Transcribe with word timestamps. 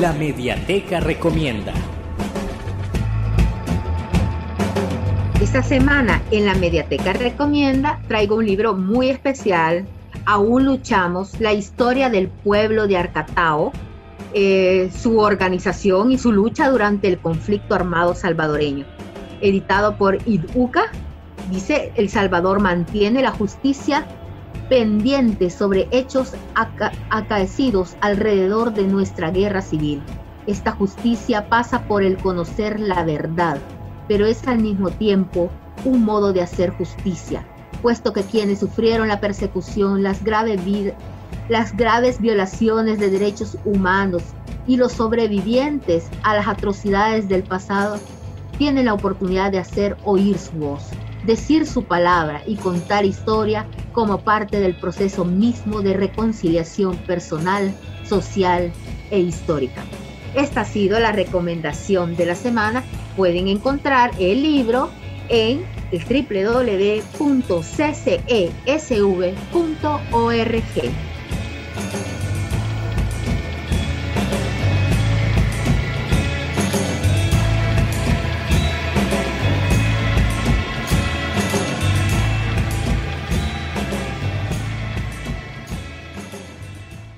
La 0.00 0.14
Mediateca 0.14 1.00
Recomienda. 1.00 1.74
Esta 5.38 5.62
semana 5.62 6.22
en 6.30 6.46
la 6.46 6.54
Mediateca 6.54 7.12
Recomienda 7.12 8.00
traigo 8.08 8.36
un 8.36 8.46
libro 8.46 8.72
muy 8.74 9.10
especial, 9.10 9.84
Aún 10.24 10.64
luchamos, 10.64 11.38
la 11.40 11.52
historia 11.52 12.08
del 12.08 12.28
pueblo 12.28 12.86
de 12.86 12.96
Arcatao, 12.96 13.72
eh, 14.32 14.90
su 14.96 15.18
organización 15.18 16.10
y 16.10 16.16
su 16.16 16.32
lucha 16.32 16.70
durante 16.70 17.08
el 17.08 17.18
conflicto 17.18 17.74
armado 17.74 18.14
salvadoreño. 18.14 18.86
Editado 19.42 19.98
por 19.98 20.18
IDUCA, 20.26 20.84
dice 21.50 21.92
El 21.96 22.08
Salvador 22.08 22.60
mantiene 22.60 23.20
la 23.20 23.32
justicia 23.32 24.06
pendiente 24.68 25.50
sobre 25.50 25.88
hechos 25.90 26.32
acaecidos 27.10 27.96
alrededor 28.00 28.72
de 28.72 28.84
nuestra 28.84 29.30
guerra 29.30 29.62
civil. 29.62 30.02
Esta 30.46 30.72
justicia 30.72 31.48
pasa 31.48 31.82
por 31.82 32.02
el 32.02 32.16
conocer 32.16 32.80
la 32.80 33.04
verdad, 33.04 33.58
pero 34.08 34.26
es 34.26 34.46
al 34.48 34.58
mismo 34.58 34.90
tiempo 34.90 35.50
un 35.84 36.04
modo 36.04 36.32
de 36.32 36.42
hacer 36.42 36.70
justicia, 36.70 37.46
puesto 37.80 38.12
que 38.12 38.22
quienes 38.22 38.60
sufrieron 38.60 39.08
la 39.08 39.20
persecución, 39.20 40.02
las 40.02 40.24
graves, 40.24 40.60
las 41.48 41.76
graves 41.76 42.20
violaciones 42.20 42.98
de 42.98 43.10
derechos 43.10 43.56
humanos 43.64 44.22
y 44.66 44.76
los 44.76 44.92
sobrevivientes 44.92 46.08
a 46.22 46.34
las 46.34 46.48
atrocidades 46.48 47.28
del 47.28 47.42
pasado 47.42 47.98
tienen 48.58 48.86
la 48.86 48.94
oportunidad 48.94 49.50
de 49.50 49.58
hacer 49.58 49.96
oír 50.04 50.38
su 50.38 50.52
voz 50.52 50.90
decir 51.24 51.66
su 51.66 51.84
palabra 51.84 52.42
y 52.46 52.56
contar 52.56 53.04
historia 53.04 53.66
como 53.92 54.18
parte 54.18 54.60
del 54.60 54.74
proceso 54.74 55.24
mismo 55.24 55.82
de 55.82 55.94
reconciliación 55.94 56.96
personal, 56.98 57.74
social 58.04 58.72
e 59.10 59.20
histórica. 59.20 59.84
Esta 60.34 60.62
ha 60.62 60.64
sido 60.64 60.98
la 60.98 61.12
recomendación 61.12 62.16
de 62.16 62.26
la 62.26 62.34
semana. 62.34 62.82
Pueden 63.16 63.48
encontrar 63.48 64.10
el 64.18 64.42
libro 64.42 64.90
en 65.28 65.64
www.ccesv.org. 65.92 66.92